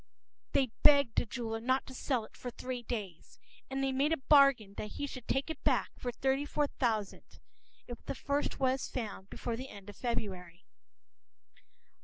[0.51, 3.37] p>They begged the jeweler not to sell it for three days.
[3.69, 7.37] And they made a bargain that he should take it back for thirty four thousand,
[7.85, 10.65] if the first was found before the end of February.